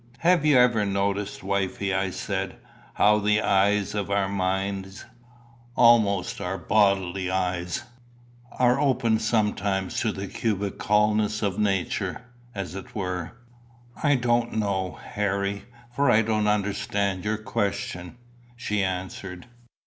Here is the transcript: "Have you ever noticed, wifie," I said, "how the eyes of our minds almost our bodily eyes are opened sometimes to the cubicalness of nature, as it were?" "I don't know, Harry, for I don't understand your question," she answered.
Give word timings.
"Have 0.21 0.43
you 0.43 0.57
ever 0.57 0.83
noticed, 0.83 1.43
wifie," 1.43 1.93
I 1.93 2.09
said, 2.09 2.55
"how 2.95 3.19
the 3.19 3.39
eyes 3.39 3.93
of 3.93 4.09
our 4.09 4.27
minds 4.27 5.05
almost 5.75 6.41
our 6.41 6.57
bodily 6.57 7.29
eyes 7.29 7.83
are 8.57 8.79
opened 8.79 9.21
sometimes 9.21 9.99
to 9.99 10.11
the 10.11 10.25
cubicalness 10.27 11.43
of 11.43 11.59
nature, 11.59 12.25
as 12.55 12.73
it 12.73 12.95
were?" 12.95 13.33
"I 14.01 14.15
don't 14.15 14.53
know, 14.53 14.97
Harry, 15.03 15.65
for 15.95 16.09
I 16.09 16.23
don't 16.23 16.47
understand 16.47 17.23
your 17.23 17.37
question," 17.37 18.17
she 18.55 18.83
answered. 18.83 19.45